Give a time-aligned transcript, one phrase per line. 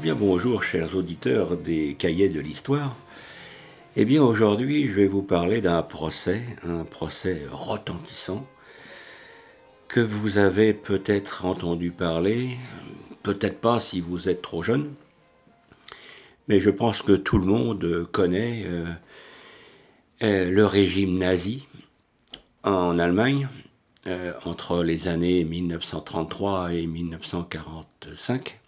[0.00, 2.96] bien bonjour chers auditeurs des cahiers de l'histoire.
[3.96, 8.46] Eh bien aujourd'hui je vais vous parler d'un procès, un procès retentissant
[9.88, 12.56] que vous avez peut-être entendu parler,
[13.22, 14.94] peut-être pas si vous êtes trop jeune,
[16.48, 18.86] mais je pense que tout le monde connaît euh,
[20.22, 21.66] euh, le régime nazi
[22.62, 23.50] en Allemagne
[24.06, 28.59] euh, entre les années 1933 et 1945.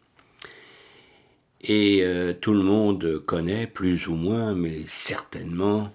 [1.63, 5.93] Et euh, tout le monde connaît, plus ou moins, mais certainement,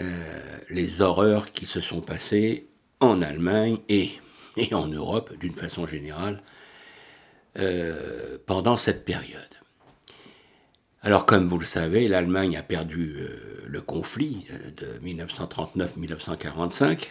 [0.00, 2.66] euh, les horreurs qui se sont passées
[3.00, 4.12] en Allemagne et,
[4.72, 6.42] en Europe d'une façon générale
[7.58, 9.42] euh, pendant cette période.
[11.02, 13.16] Alors comme vous le savez, l'Allemagne a perdu
[13.64, 17.10] le conflit de 1939-1945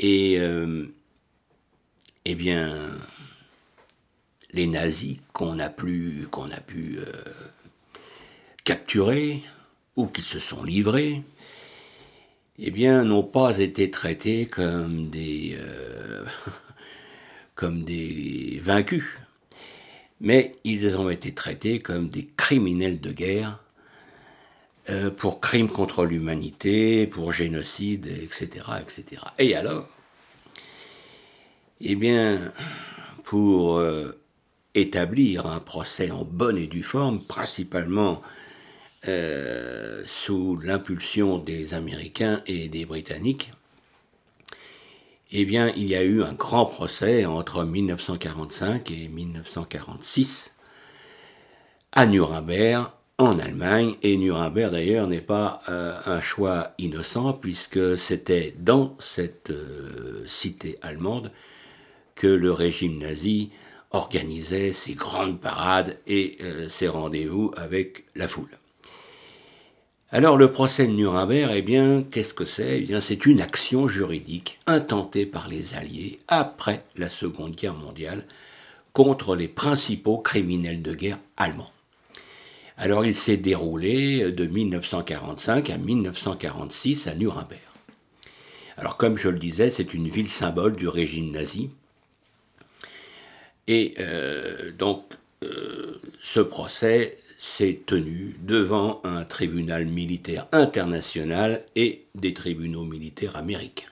[0.00, 0.38] et
[2.24, 2.74] eh bien
[4.52, 7.12] les nazis qu'on a, plus, a pu euh,
[8.64, 9.42] capturer
[9.96, 11.22] ou qui se sont livrés,
[12.58, 16.24] eh bien, n'ont pas été traités comme des, euh,
[17.54, 19.06] comme des vaincus,
[20.20, 23.62] mais ils ont été traités comme des criminels de guerre
[24.90, 29.22] euh, pour crimes contre l'humanité, pour génocide, etc., etc.
[29.38, 29.88] Et alors,
[31.80, 32.52] eh bien,
[33.24, 33.82] pour
[34.74, 38.22] établir un procès en bonne et due forme, principalement
[39.08, 43.52] euh, sous l'impulsion des Américains et des Britanniques,
[45.32, 50.54] eh bien, il y a eu un grand procès entre 1945 et 1946
[51.92, 52.90] à Nuremberg,
[53.20, 53.94] en Allemagne.
[54.02, 60.78] Et Nuremberg, d'ailleurs, n'est pas euh, un choix innocent, puisque c'était dans cette euh, cité
[60.82, 61.30] allemande
[62.16, 63.50] que le régime nazi
[63.90, 68.58] organisait ses grandes parades et euh, ses rendez-vous avec la foule.
[70.12, 72.78] Alors le procès de Nuremberg, eh bien, qu'est-ce que c'est?
[72.78, 78.24] Eh bien, c'est une action juridique intentée par les Alliés après la Seconde Guerre mondiale
[78.92, 81.70] contre les principaux criminels de guerre allemands.
[82.76, 87.60] Alors il s'est déroulé de 1945 à 1946 à Nuremberg.
[88.76, 91.70] Alors comme je le disais, c'est une ville symbole du régime nazi
[93.70, 95.04] et euh, donc,
[95.44, 103.86] euh, ce procès s'est tenu devant un tribunal militaire international et des tribunaux militaires américains.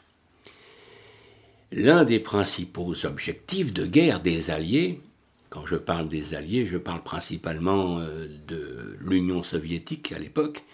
[1.71, 5.01] L'un des principaux objectifs de guerre des Alliés,
[5.49, 10.65] quand je parle des Alliés, je parle principalement euh, de l'Union soviétique à l'époque,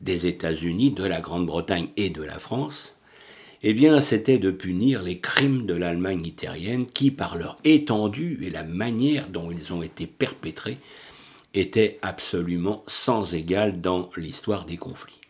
[0.00, 2.96] des États-Unis, de la Grande-Bretagne et de la France,
[3.62, 8.50] eh bien, c'était de punir les crimes de l'Allemagne hitlérienne qui, par leur étendue et
[8.50, 10.78] la manière dont ils ont été perpétrés,
[11.52, 15.20] étaient absolument sans égal dans l'histoire des conflits.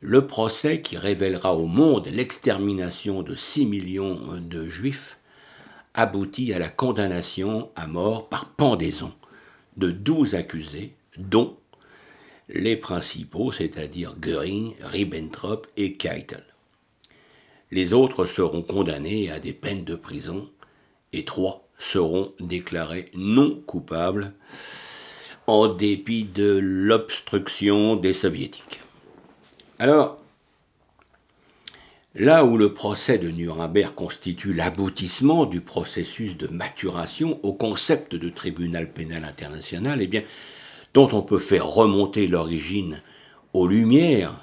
[0.00, 5.18] Le procès qui révélera au monde l'extermination de 6 millions de juifs
[5.94, 9.12] aboutit à la condamnation à mort par pendaison
[9.76, 11.56] de 12 accusés, dont
[12.48, 16.49] les principaux, c'est-à-dire Göring, Ribbentrop et Keitel.
[17.70, 20.48] Les autres seront condamnés à des peines de prison
[21.12, 24.32] et trois seront déclarés non coupables
[25.46, 28.80] en dépit de l'obstruction des soviétiques.
[29.78, 30.18] Alors,
[32.14, 38.28] là où le procès de Nuremberg constitue l'aboutissement du processus de maturation au concept de
[38.30, 40.22] tribunal pénal international, eh bien,
[40.92, 43.00] dont on peut faire remonter l'origine
[43.52, 44.34] aux Lumières,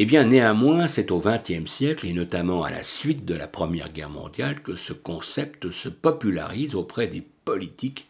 [0.00, 3.92] eh bien, néanmoins, c'est au XXe siècle, et notamment à la suite de la Première
[3.92, 8.08] Guerre mondiale, que ce concept se popularise auprès des politiques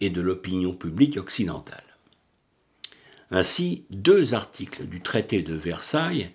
[0.00, 1.82] et de l'opinion publique occidentale.
[3.32, 6.30] Ainsi, deux articles du traité de Versailles,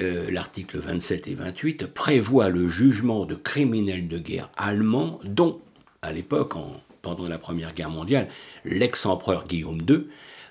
[0.00, 5.60] euh, l'article 27 et 28, prévoient le jugement de criminels de guerre allemands dont,
[6.00, 6.54] à l'époque,
[7.02, 8.28] pendant la Première Guerre mondiale,
[8.64, 10.06] l'ex-empereur Guillaume II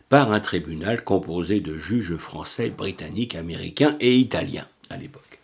[0.09, 5.39] par un tribunal composé de juges français, britanniques, américains et italiens à l'époque.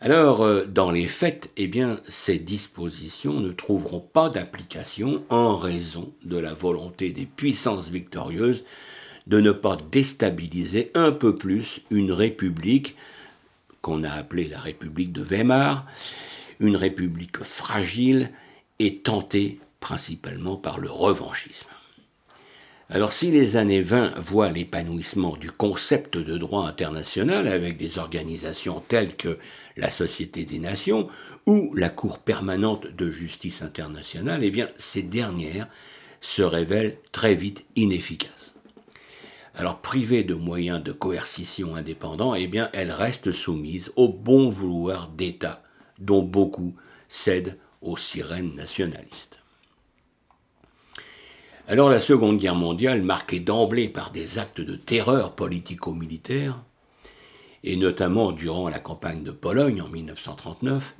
[0.00, 1.70] Alors, euh, dans les faits, eh
[2.06, 8.64] ces dispositions ne trouveront pas d'application en raison de la volonté des puissances victorieuses
[9.26, 12.94] de ne pas déstabiliser un peu plus une république
[13.80, 15.86] qu'on a appelée la République de Weimar,
[16.60, 18.30] une république fragile
[18.78, 21.68] et tentée principalement par le revanchisme.
[22.88, 28.80] Alors si les années 20 voient l'épanouissement du concept de droit international avec des organisations
[28.86, 29.38] telles que
[29.76, 31.08] la Société des Nations
[31.46, 35.66] ou la Cour permanente de justice internationale, eh bien ces dernières
[36.20, 38.54] se révèlent très vite inefficaces.
[39.56, 45.08] Alors privées de moyens de coercition indépendants, eh bien elles restent soumises au bon vouloir
[45.08, 45.64] d'États
[45.98, 46.76] dont beaucoup
[47.08, 49.40] cèdent aux sirènes nationalistes.
[51.68, 56.62] Alors la Seconde Guerre mondiale, marquée d'emblée par des actes de terreur politico-militaire,
[57.64, 60.94] et notamment durant la campagne de Pologne en 1939,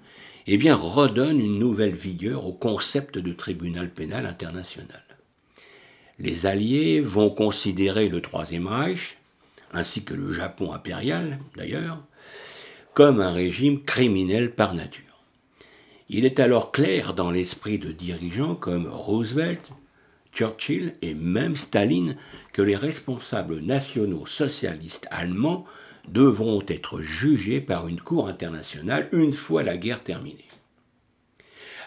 [0.48, 5.04] eh bien, redonne une nouvelle vigueur au concept de tribunal pénal international.
[6.18, 9.18] Les Alliés vont considérer le Troisième Reich,
[9.72, 12.02] ainsi que le Japon impérial d'ailleurs,
[12.92, 15.22] comme un régime criminel par nature.
[16.08, 19.72] Il est alors clair dans l'esprit de dirigeants comme Roosevelt,
[20.36, 22.16] Churchill et même Staline
[22.52, 25.64] que les responsables nationaux socialistes allemands
[26.08, 30.46] devront être jugés par une cour internationale une fois la guerre terminée.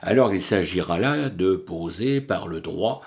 [0.01, 3.01] Alors il s'agira là de poser par le droit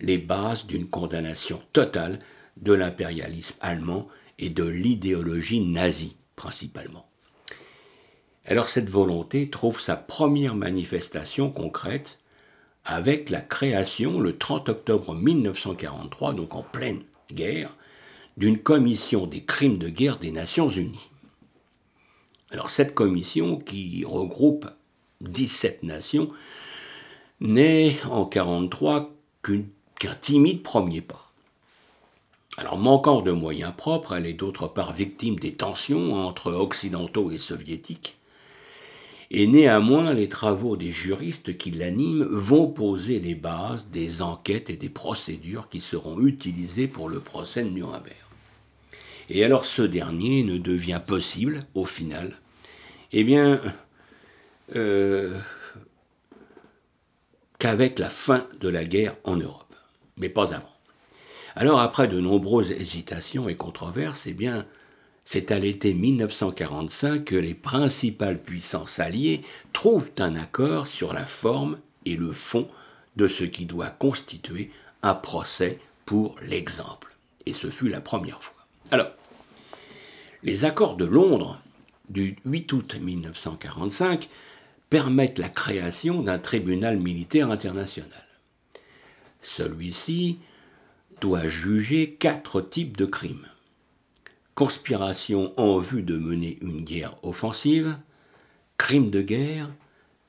[0.00, 2.18] les bases d'une condamnation totale
[2.56, 4.08] de l'impérialisme allemand
[4.38, 7.06] et de l'idéologie nazie principalement.
[8.46, 12.18] Alors cette volonté trouve sa première manifestation concrète
[12.86, 17.02] avec la création, le 30 octobre 1943, donc en pleine
[17.32, 17.74] guerre,
[18.36, 21.10] d'une commission des crimes de guerre des Nations Unies.
[22.52, 24.66] Alors cette commission, qui regroupe
[25.20, 26.30] 17 nations,
[27.40, 29.12] n'est en 1943
[29.42, 31.32] qu'un timide premier pas.
[32.56, 37.38] Alors manquant de moyens propres, elle est d'autre part victime des tensions entre occidentaux et
[37.38, 38.15] soviétiques,
[39.30, 44.76] et néanmoins les travaux des juristes qui l'animent vont poser les bases des enquêtes et
[44.76, 48.14] des procédures qui seront utilisées pour le procès de Nuremberg.
[49.28, 52.40] Et alors ce dernier ne devient possible, au final,
[53.12, 53.60] eh bien,
[54.76, 55.36] euh,
[57.58, 59.74] qu'avec la fin de la guerre en Europe,
[60.16, 60.70] mais pas avant.
[61.56, 64.66] Alors après de nombreuses hésitations et controverses, eh bien,
[65.26, 69.42] c'est à l'été 1945 que les principales puissances alliées
[69.72, 72.68] trouvent un accord sur la forme et le fond
[73.16, 74.70] de ce qui doit constituer
[75.02, 77.16] un procès pour l'exemple.
[77.44, 78.66] Et ce fut la première fois.
[78.92, 79.10] Alors,
[80.44, 81.60] les accords de Londres
[82.08, 84.28] du 8 août 1945
[84.90, 88.26] permettent la création d'un tribunal militaire international.
[89.42, 90.38] Celui-ci
[91.20, 93.48] doit juger quatre types de crimes
[94.56, 97.98] conspiration en vue de mener une guerre offensive,
[98.78, 99.68] crimes de guerre,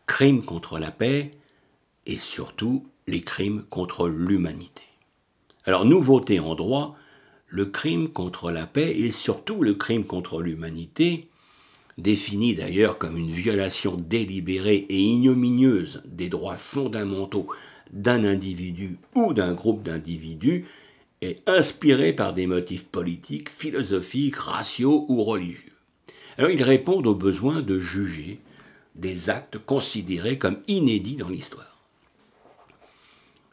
[0.05, 1.31] crimes contre la paix
[2.05, 4.83] et surtout les crimes contre l'humanité.
[5.63, 6.97] Alors nouveauté en droit,
[7.47, 11.29] le crime contre la paix et surtout le crime contre l'humanité,
[11.97, 17.47] défini d'ailleurs comme une violation délibérée et ignominieuse des droits fondamentaux
[17.93, 20.65] d'un individu ou d'un groupe d'individus,
[21.21, 25.73] est inspiré par des motifs politiques, philosophiques, raciaux ou religieux.
[26.37, 28.39] Alors ils répondent au besoin de juger
[28.95, 31.77] des actes considérés comme inédits dans l'histoire.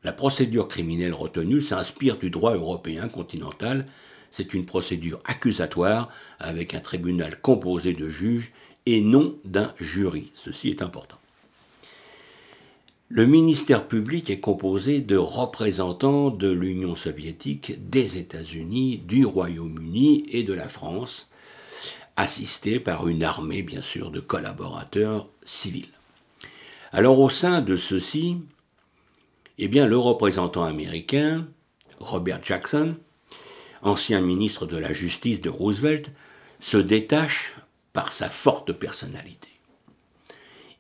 [0.03, 3.87] La procédure criminelle retenue s'inspire du droit européen continental.
[4.31, 8.53] C'est une procédure accusatoire avec un tribunal composé de juges
[8.85, 10.31] et non d'un jury.
[10.35, 11.17] Ceci est important.
[13.17, 20.43] Le ministère public est composé de représentants de l'Union soviétique, des États-Unis, du Royaume-Uni et
[20.43, 21.31] de la France,
[22.17, 25.93] assistés par une armée, bien sûr, de collaborateurs civils.
[26.91, 28.39] Alors au sein de ceux-ci,
[29.59, 31.47] eh le représentant américain,
[32.01, 32.97] Robert Jackson,
[33.83, 36.11] ancien ministre de la Justice de Roosevelt,
[36.59, 37.55] se détache
[37.93, 39.54] par sa forte personnalité.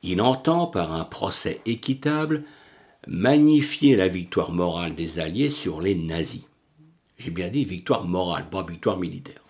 [0.06, 2.44] Il entend, par un procès équitable,
[3.06, 6.44] magnifier la victoire morale des Alliés sur les nazis.
[7.16, 9.42] J'ai bien dit victoire morale, pas victoire militaire.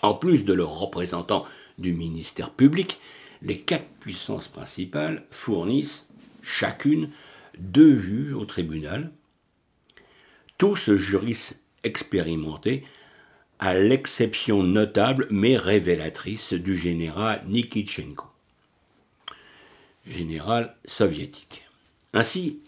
[0.00, 1.44] En plus de leurs représentants
[1.76, 2.98] du ministère public,
[3.42, 6.06] les quatre puissances principales fournissent
[6.40, 7.10] chacune
[7.58, 9.12] deux juges au tribunal,
[10.56, 12.82] tous juristes expérimentés,
[13.58, 18.29] à l'exception notable mais révélatrice du général Nikitchenko
[20.06, 21.62] général soviétique.
[22.12, 22.60] Ainsi,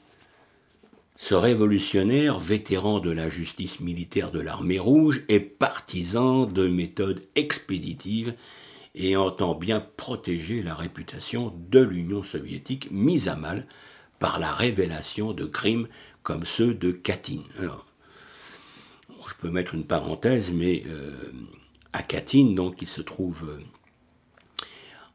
[1.16, 8.34] ce révolutionnaire, vétéran de la justice militaire de l'armée rouge, est partisan de méthodes expéditives
[8.94, 13.66] et entend bien protéger la réputation de l'Union soviétique mise à mal
[14.18, 15.88] par la révélation de crimes
[16.22, 17.42] comme ceux de Katyn.
[17.58, 20.84] je peux mettre une parenthèse, mais
[21.92, 23.44] à Katyn, donc, qui se trouve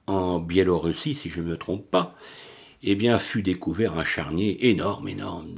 [0.07, 2.15] en Biélorussie, si je ne me trompe pas,
[2.83, 5.55] eh bien, fut découvert un charnier énorme, énorme,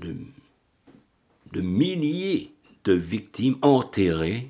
[1.52, 2.52] de, milliers
[2.84, 4.50] de victimes enterrées,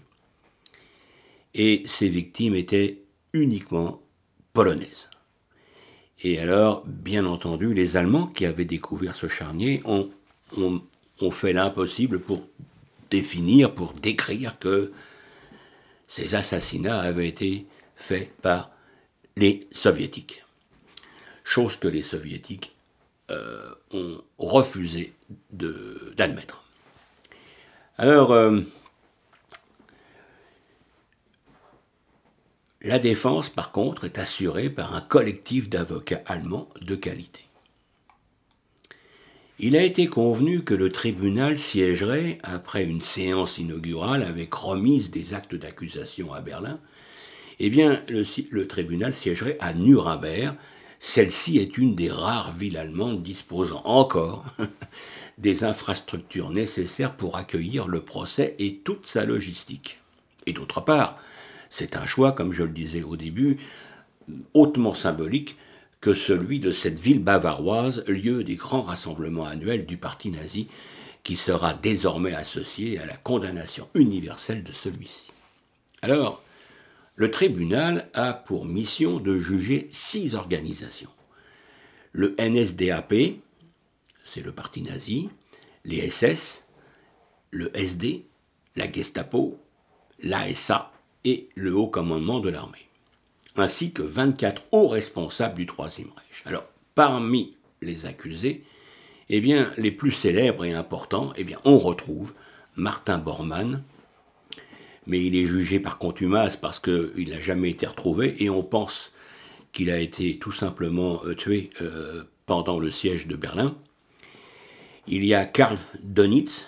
[1.54, 3.02] et ces victimes étaient
[3.34, 4.02] uniquement
[4.54, 5.10] polonaises.
[6.22, 10.10] Et alors, bien entendu, les Allemands qui avaient découvert ce charnier ont,
[10.58, 10.82] ont,
[11.22, 12.44] ont fait l'impossible pour
[13.10, 14.92] définir, pour décrire que
[16.08, 17.66] ces assassinats avaient été
[17.96, 18.72] faits par
[19.36, 20.44] les soviétiques.
[21.44, 22.76] Chose que les soviétiques
[23.32, 25.14] euh, ont refusé
[25.52, 26.64] d'admettre.
[27.98, 28.62] Alors, euh,
[32.82, 37.42] la défense, par contre, est assurée par un collectif d'avocats allemands de qualité.
[39.60, 45.34] Il a été convenu que le tribunal siégerait, après une séance inaugurale avec remise des
[45.34, 46.80] actes d'accusation à Berlin,
[47.60, 50.56] eh bien, le, tribunal siégerait à Nuremberg.
[51.00, 54.46] Celle-ci est une des rares villes allemandes disposant encore
[55.38, 60.00] des infrastructures nécessaires pour accueillir le procès et toute sa logistique.
[60.46, 61.20] Et d'autre part,
[61.70, 63.60] c'est un choix, comme je le disais au début,
[64.54, 65.58] hautement symbolique
[66.02, 70.68] que celui de cette ville bavaroise, lieu des grands rassemblements annuels du parti nazi,
[71.24, 75.32] qui sera désormais associé à la condamnation universelle de celui-ci.
[76.02, 76.42] Alors,
[77.20, 81.10] le tribunal a pour mission de juger six organisations.
[82.14, 83.14] Le NSDAP,
[84.24, 85.30] c'est le parti nazi,
[85.84, 86.64] les SS,
[87.52, 88.26] le SD,
[88.78, 89.60] la Gestapo,
[90.24, 90.94] l'ASA
[91.26, 92.88] et le Haut Commandement de l'armée,
[93.58, 96.44] ainsi que 24 hauts responsables du Troisième Reich.
[96.46, 98.64] Alors, parmi les accusés,
[99.28, 102.34] eh les plus célèbres et importants, eh on retrouve
[102.78, 103.84] Martin Bormann,
[105.08, 109.12] mais il est jugé par contumace parce qu'il n'a jamais été retrouvé et on pense
[109.74, 113.76] qu'il a été tout simplement euh, tué euh, pendant le siège de Berlin.
[115.08, 116.68] Il y a Karl Donitz,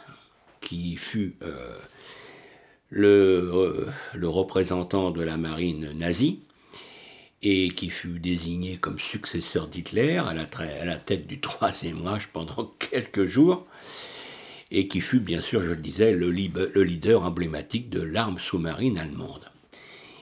[0.61, 1.77] qui fut euh,
[2.89, 3.87] le,
[4.23, 6.41] représentant de la marine nazie
[7.41, 10.47] et qui fut désigné comme successeur d'Hitler à la,
[10.81, 13.65] à la tête du Troisième Reich pendant quelques jours
[14.71, 19.51] et qui fut bien sûr, je le disais, le, leader emblématique de l'arme sous-marine allemande.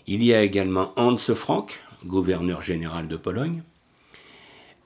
[0.08, 3.62] Il y a également Hans Frank, gouverneur général de Pologne,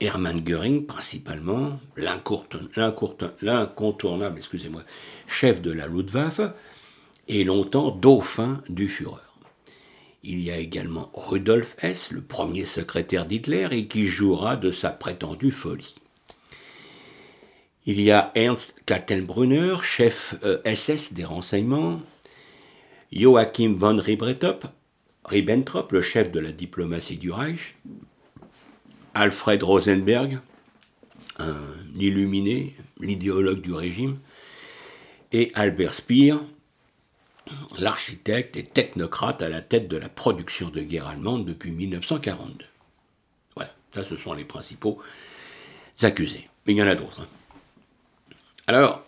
[0.01, 4.81] Hermann Göring principalement, l'incontournable, excusez-moi,
[5.27, 6.41] chef de la Luftwaffe,
[7.29, 9.21] et longtemps dauphin du Führer.
[10.23, 14.89] Il y a également Rudolf Hess, le premier secrétaire d'Hitler, et qui jouera de sa
[14.89, 15.95] prétendue folie.
[17.85, 22.01] Il y a Ernst Kaltenbrunner, chef SS euh, des renseignements,
[23.11, 27.75] Joachim von Ribbentrop, le chef de la diplomatie du Reich,
[29.13, 30.39] Alfred Rosenberg,
[31.39, 31.57] un
[31.99, 34.17] illuminé, l'idéologue du régime,
[35.33, 36.35] et Albert Speer,
[37.77, 42.65] l'architecte et technocrate à la tête de la production de guerre allemande depuis 1942.
[43.55, 45.01] Voilà, ça ce sont les principaux
[46.01, 46.47] accusés.
[46.65, 47.21] Il y en a d'autres.
[47.21, 47.42] Hein.
[48.65, 49.03] Alors,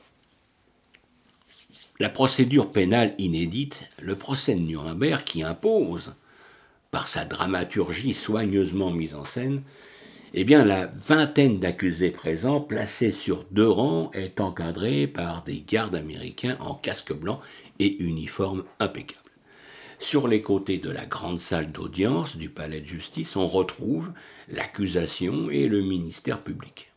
[2.02, 6.14] la procédure pénale inédite, le procès de Nuremberg qui impose,
[6.92, 9.64] par sa dramaturgie soigneusement mise en scène,
[10.34, 15.96] eh bien la vingtaine d'accusés présents, placés sur deux rangs, est encadrée par des gardes
[15.96, 17.40] américains en casque blanc
[17.80, 19.22] et uniforme impeccable.
[20.00, 24.12] Sur les côtés de la grande salle d'audience du palais de justice, on retrouve
[24.50, 26.92] l'accusation et le ministère public.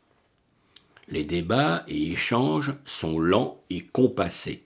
[1.10, 4.62] Les débats et échanges sont lents et compassés,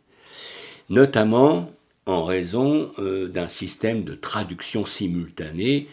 [0.90, 1.70] notamment
[2.06, 5.88] en raison euh, d'un système de traduction simultanée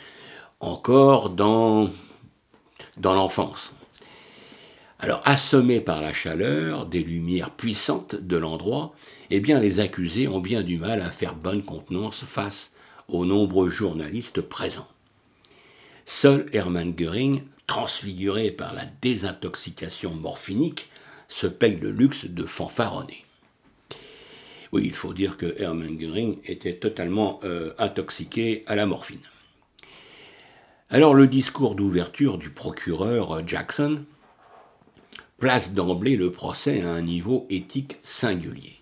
[0.59, 1.89] encore dans,
[2.97, 3.73] dans l'enfance.
[5.01, 8.93] Alors, assommés par la chaleur, des lumières puissantes de l'endroit,
[9.29, 12.73] eh bien, les accusés ont bien du mal à faire bonne contenance face
[13.07, 14.87] aux nombreux journalistes présents.
[16.05, 20.89] Seul Hermann Göring transfiguré par la désintoxication morphinique,
[21.27, 23.23] se paye le luxe de fanfaronner.
[24.71, 29.21] Oui, il faut dire que Hermann Göring était totalement euh, intoxiqué à la morphine.
[30.89, 34.03] Alors le discours d'ouverture du procureur Jackson
[35.37, 38.78] place d'emblée le procès à un niveau éthique singulier.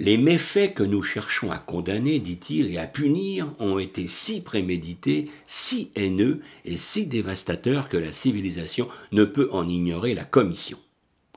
[0.00, 5.30] Les méfaits que nous cherchons à condamner, dit-il, et à punir ont été si prémédités,
[5.44, 10.78] si haineux et si dévastateurs que la civilisation ne peut en ignorer la commission,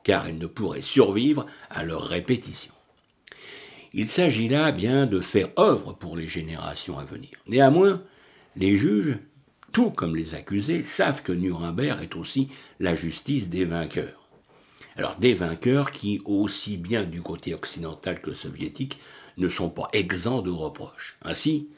[0.04, 2.72] car elle ne pourrait survivre à leur répétition.
[3.92, 7.32] Il s'agit là bien de faire œuvre pour les générations à venir.
[7.50, 8.02] Néanmoins,
[8.56, 9.18] les juges,
[9.74, 12.48] tout comme les accusés, savent que Nuremberg est aussi
[12.80, 14.23] la justice des vainqueurs.
[14.98, 19.00] Alors des vainqueurs qui, aussi bien du côté occidental que soviétique,
[19.38, 21.18] ne sont pas exempts de reproches.
[21.24, 21.70] Ainsi,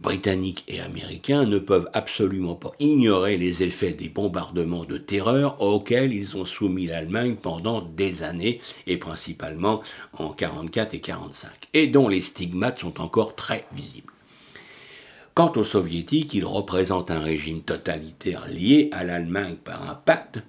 [0.00, 6.12] Britanniques et Américains ne peuvent absolument pas ignorer les effets des bombardements de terreur auxquels
[6.12, 9.82] ils ont soumis l'Allemagne pendant des années, et principalement
[10.18, 14.12] en 44 et 45, et dont les stigmates sont encore très visibles.
[15.32, 20.40] Quant aux soviétiques, ils représentent un régime totalitaire lié à l'Allemagne par un pacte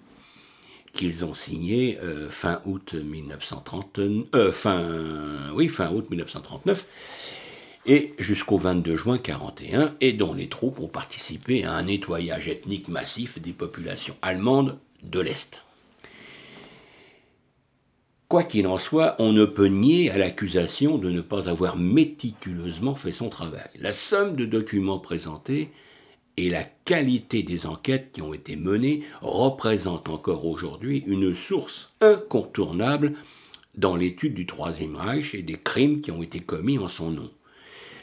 [0.98, 4.00] qu'ils ont signé euh, fin août 1930,
[4.36, 4.51] euh,
[5.56, 6.86] 1939
[7.86, 12.89] et jusqu'au 22 juin 1941, et dont les troupes ont participé à un nettoyage ethnique
[12.89, 15.62] massif des populations allemandes de l'Est.
[18.27, 22.94] Quoi qu'il en soit, on ne peut nier à l'accusation de ne pas avoir méticuleusement
[22.94, 23.70] fait son travail.
[23.80, 25.70] La somme de documents présentés
[26.38, 33.13] et la qualité des enquêtes qui ont été menées représentent encore aujourd'hui une source incontournable
[33.75, 37.29] dans l'étude du Troisième Reich et des crimes qui ont été commis en son nom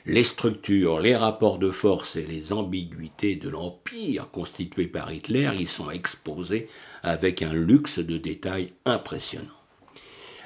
[0.07, 5.67] les structures, les rapports de force et les ambiguïtés de l'empire constitué par Hitler y
[5.67, 6.69] sont exposés
[7.03, 9.47] avec un luxe de détails impressionnant.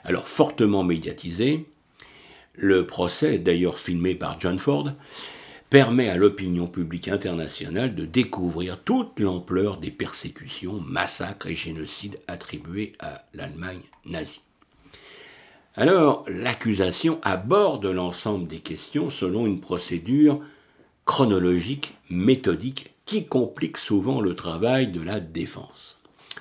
[0.04, 1.66] Alors fortement médiatisé,
[2.54, 4.92] le procès, d'ailleurs filmé par John Ford,
[5.70, 12.92] permet à l'opinion publique internationale de découvrir toute l'ampleur des persécutions, massacres et génocides attribués
[12.98, 14.40] à l'Allemagne nazie.
[15.76, 20.40] Alors, l'accusation aborde l'ensemble des questions selon une procédure
[21.04, 25.98] chronologique, méthodique, qui complique souvent le travail de la défense.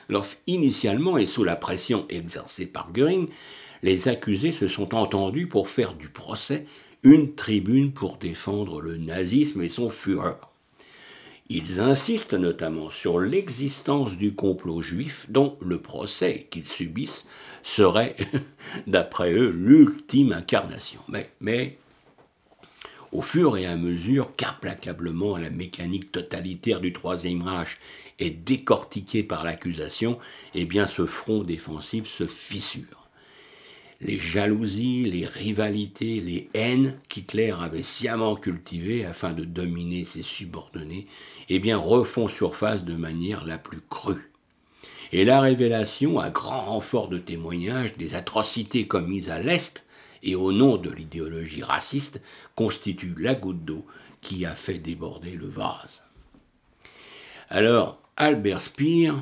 [0.10, 3.28] Alors, initialement, et sous la pression exercée par Göring,
[3.84, 6.66] les accusés se sont entendus pour faire du procès
[7.04, 10.52] une tribune pour défendre le nazisme et son fureur.
[11.50, 17.26] Ils insistent notamment sur l'existence du complot juif dont le procès qu'ils subissent
[17.63, 18.17] serait,
[18.88, 21.00] d'après eux, l'ultime incarnation.
[21.39, 21.78] Mais,
[23.13, 27.78] au fur et à mesure qu'implacablement la mécanique totalitaire du Troisième Reich
[28.19, 30.19] est décortiquée par l'accusation,
[30.54, 33.07] eh bien ce front défensif se fissure.
[34.00, 41.08] Les jalousies, les rivalités, les haines qu'Hitler avait sciemment cultivées afin de dominer ses subordonnés,
[41.50, 44.32] eh bien refont surface de manière la plus crue
[45.12, 49.86] et la révélation, à grand renfort de témoignages, des atrocités commises à l'Est
[50.24, 52.22] et au nom de l'idéologie raciste,
[52.56, 53.86] constitue la goutte d'eau
[54.22, 56.04] qui a fait déborder le vase.
[57.50, 59.14] Alors, Albert Speer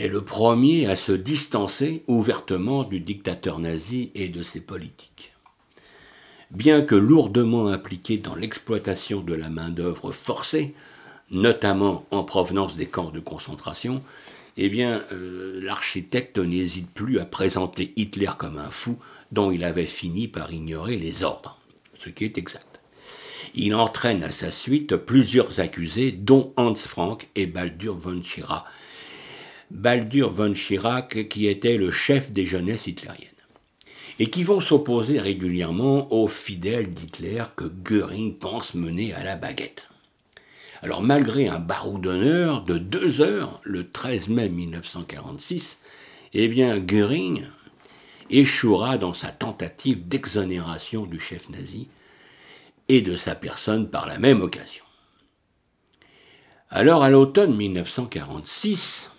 [0.00, 5.34] est le premier à se distancer ouvertement du dictateur nazi et de ses politiques.
[6.50, 10.74] Bien que lourdement impliqué dans l'exploitation de la main-d'œuvre forcée,
[11.30, 14.02] notamment en provenance des camps de concentration,
[14.56, 18.96] eh bien, euh, l'architecte n'hésite plus à présenter Hitler comme un fou
[19.32, 21.58] dont il avait fini par ignorer les ordres,
[21.94, 22.80] ce qui est exact.
[23.54, 28.64] Il entraîne à sa suite plusieurs accusés, dont Hans Frank et Baldur von Schirach.
[29.70, 33.28] Baldur von Schirach, qui était le chef des jeunesses hitlériennes,
[34.18, 39.88] et qui vont s'opposer régulièrement aux fidèles d'Hitler que Göring pense mener à la baguette.
[40.82, 45.80] Alors malgré un baroudonneur de deux heures, le 13 mai 1946,
[46.32, 47.44] eh bien Göring
[48.30, 51.88] échouera dans sa tentative d'exonération du chef nazi
[52.88, 54.84] et de sa personne par la même occasion.
[56.70, 59.09] Alors à l'automne 1946,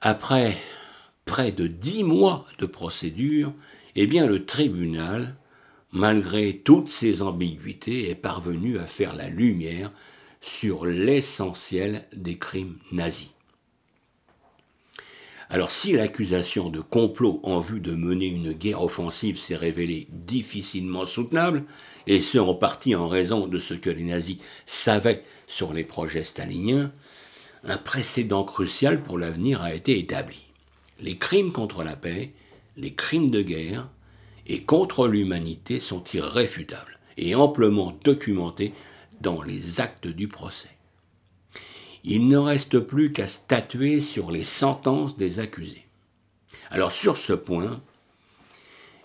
[0.00, 0.56] après
[1.24, 3.52] près de dix mois de procédure,
[3.96, 5.36] eh le tribunal
[5.92, 9.92] malgré toutes ces ambiguïtés, est parvenu à faire la lumière
[10.40, 13.30] sur l'essentiel des crimes nazis.
[15.50, 21.06] Alors si l'accusation de complot en vue de mener une guerre offensive s'est révélée difficilement
[21.06, 21.64] soutenable,
[22.06, 26.24] et ce en partie en raison de ce que les nazis savaient sur les projets
[26.24, 26.92] staliniens,
[27.70, 30.46] un précédent crucial pour l'avenir a été établi.
[31.00, 32.32] Les crimes contre la paix,
[32.76, 33.88] les crimes de guerre,
[34.46, 38.72] et contre l'humanité sont irréfutables et amplement documentés
[39.20, 40.70] dans les actes du procès.
[42.04, 45.84] Il ne reste plus qu'à statuer sur les sentences des accusés.
[46.70, 47.82] Alors sur ce point,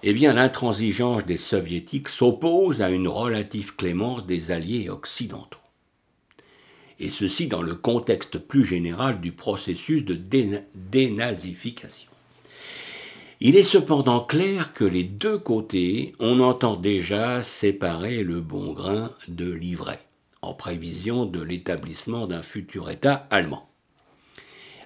[0.04, 5.62] eh bien l'intransigeance des soviétiques s'oppose à une relative clémence des alliés occidentaux.
[6.99, 10.13] Et ceci dans le contexte plus général du processus de
[10.75, 12.10] dénazification.
[13.39, 19.12] Il est cependant clair que les deux côtés, on entend déjà séparer le bon grain
[19.27, 20.06] de l'ivraie,
[20.41, 23.67] en prévision de l'établissement d'un futur État allemand.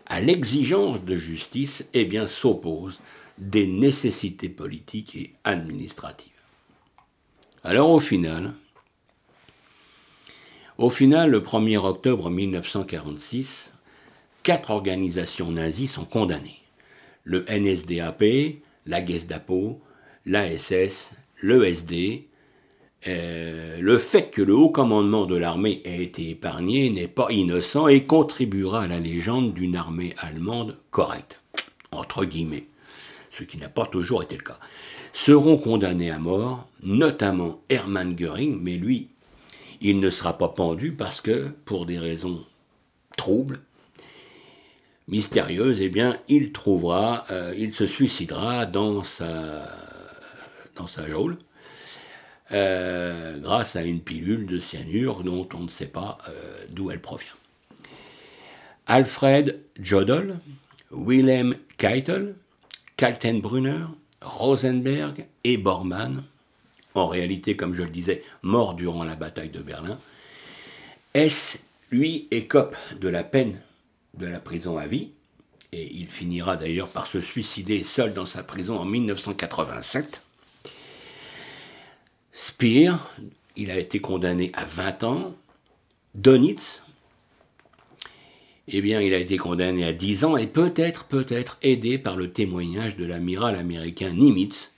[0.07, 2.99] À l'exigence de justice, eh bien, s'opposent
[3.37, 6.31] des nécessités politiques et administratives.
[7.63, 8.53] Alors au final,
[10.77, 13.73] au final, le 1er octobre 1946,
[14.43, 16.61] quatre organisations nazies sont condamnées.
[17.23, 18.23] Le NSDAP,
[18.85, 19.81] la Gestapo,
[20.25, 22.27] l'ASS, l'ESD.
[23.07, 27.87] Euh, le fait que le haut commandement de l'armée ait été épargné n'est pas innocent
[27.87, 31.41] et contribuera à la légende d'une armée allemande correcte,
[31.91, 32.67] entre guillemets,
[33.29, 34.59] ce qui n'a pas toujours été le cas.
[35.13, 39.09] Seront condamnés à mort, notamment Hermann Göring, mais lui,
[39.81, 42.45] il ne sera pas pendu parce que, pour des raisons
[43.17, 43.59] troubles,
[45.07, 49.67] mystérieuses, eh bien, il trouvera, euh, il se suicidera dans sa,
[50.75, 50.87] dans
[52.53, 57.01] euh, grâce à une pilule de cyanure dont on ne sait pas euh, d'où elle
[57.01, 57.27] provient.
[58.85, 60.39] Alfred Jodl,
[60.91, 62.35] Wilhelm Keitel,
[62.95, 63.85] Kaltenbrunner,
[64.21, 66.23] Rosenberg et Bormann
[66.97, 69.99] en réalité, comme je le disais, mort durant la bataille de Berlin.
[71.13, 71.59] S,
[71.91, 73.59] lui, écope de la peine
[74.15, 75.09] de la prison à vie,
[75.71, 80.23] et il finira d'ailleurs par se suicider seul dans sa prison en 1987.
[82.31, 82.93] Speer,
[83.55, 85.35] il a été condamné à 20 ans.
[86.15, 86.83] Donitz,
[88.69, 92.31] eh bien, il a été condamné à 10 ans et peut-être, peut-être aidé par le
[92.31, 94.71] témoignage de l'amiral américain Nimitz,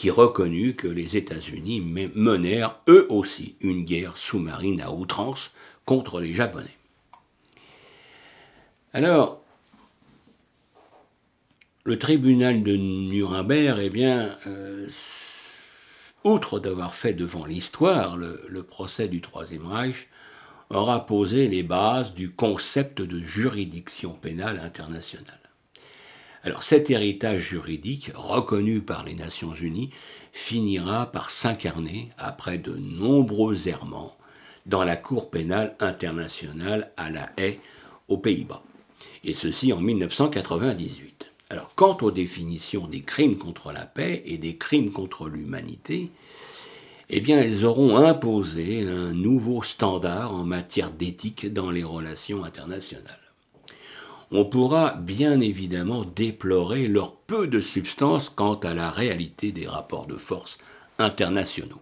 [0.00, 1.82] qui reconnut que les États-Unis
[2.14, 5.52] menèrent eux aussi une guerre sous-marine à outrance
[5.84, 6.78] contre les Japonais.
[8.94, 9.42] Alors,
[11.84, 14.88] le tribunal de Nuremberg, eh bien, euh,
[16.24, 20.08] outre d'avoir fait devant l'histoire le, le, procès du Troisième Reich,
[20.70, 25.39] aura posé les bases du concept de juridiction pénale internationale.
[26.42, 29.90] Alors cet héritage juridique, reconnu par les Nations Unies,
[30.32, 34.16] finira par s'incarner, après de nombreux errements,
[34.64, 37.60] dans la Cour pénale internationale à La Haye,
[38.08, 38.62] aux Pays-Bas.
[39.22, 41.30] Et ceci en 1998.
[41.50, 46.10] Alors quant aux définitions des crimes contre la paix et des crimes contre l'humanité,
[47.10, 53.29] eh bien, elles auront imposé un nouveau standard en matière d'éthique dans les relations internationales
[54.30, 60.06] on pourra bien évidemment déplorer leur peu de substance quant à la réalité des rapports
[60.06, 60.58] de force
[60.98, 61.80] internationaux.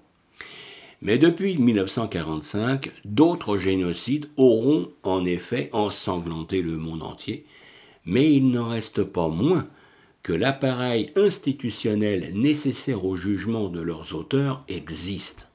[1.00, 7.44] Mais depuis 1945, d'autres génocides auront en effet ensanglanté le monde entier,
[8.04, 9.68] mais il n'en reste pas moins
[10.22, 15.48] que l'appareil institutionnel nécessaire au jugement de leurs auteurs existe.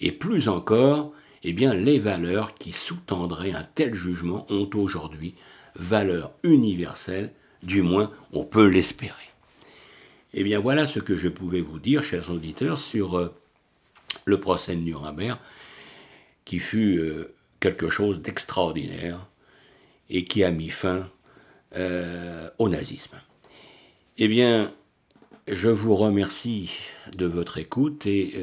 [0.00, 1.12] Et plus encore,
[1.44, 5.34] eh bien, les valeurs qui sous-tendraient un tel jugement ont aujourd'hui
[5.74, 7.32] valeur universelle,
[7.62, 9.32] du moins on peut l'espérer.
[10.34, 13.34] Eh bien voilà ce que je pouvais vous dire, chers auditeurs, sur euh,
[14.24, 15.38] le procès de Nuremberg,
[16.44, 19.26] qui fut euh, quelque chose d'extraordinaire
[20.08, 21.08] et qui a mis fin
[21.76, 23.20] euh, au nazisme.
[24.18, 24.72] Eh bien,
[25.48, 26.78] je vous remercie
[27.14, 28.36] de votre écoute et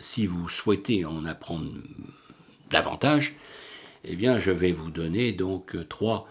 [0.00, 1.72] si vous souhaitez en apprendre
[2.68, 3.34] davantage,
[4.04, 6.28] eh bien, je vais vous donner donc trois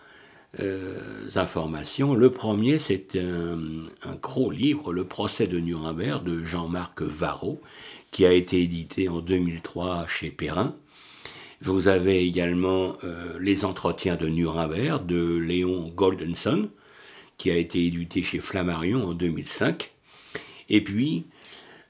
[0.59, 2.15] euh, informations.
[2.15, 7.61] Le premier, c'est un, gros livre, Le procès de Nuremberg, de Jean-Marc Varro,
[8.09, 10.75] qui a été édité en 2003 chez Perrin.
[11.61, 16.69] Vous avez également euh, Les entretiens de Nuremberg de Léon Goldenson,
[17.37, 19.91] qui a été édité chez Flammarion en 2005.
[20.69, 21.25] Et puis,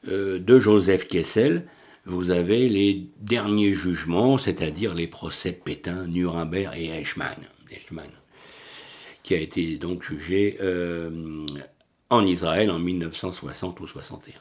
[0.09, 1.65] euh, de Joseph Kessel,
[2.05, 7.37] vous avez les derniers jugements, c'est-à-dire les procès Pétain, Nuremberg et Eichmann
[9.29, 11.45] qui a été donc jugé euh,
[12.09, 14.33] en Israël en 1960 ou 61.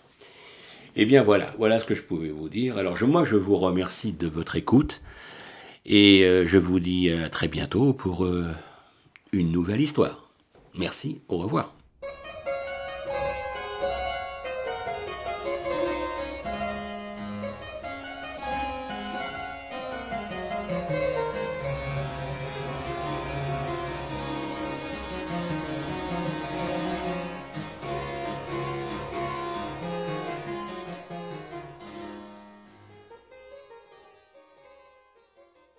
[0.97, 2.79] Eh bien voilà, voilà ce que je pouvais vous dire.
[2.79, 5.03] Alors moi je vous remercie de votre écoute
[5.85, 8.47] et euh, je vous dis à très bientôt pour euh,
[9.33, 10.31] une nouvelle histoire.
[10.75, 11.78] Merci, au revoir.